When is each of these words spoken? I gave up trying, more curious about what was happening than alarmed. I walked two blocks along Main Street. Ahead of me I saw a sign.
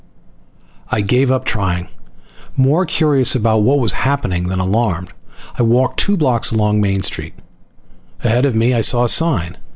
I 0.91 1.01
gave 1.01 1.29
up 1.29 1.45
trying, 1.45 1.87
more 2.57 2.87
curious 2.87 3.35
about 3.35 3.61
what 3.61 3.77
was 3.77 3.91
happening 3.91 4.45
than 4.45 4.59
alarmed. 4.59 5.11
I 5.59 5.61
walked 5.61 5.99
two 5.99 6.17
blocks 6.17 6.51
along 6.51 6.81
Main 6.81 7.03
Street. 7.03 7.35
Ahead 8.23 8.45
of 8.47 8.55
me 8.55 8.73
I 8.73 8.81
saw 8.81 9.03
a 9.03 9.09
sign. 9.09 9.59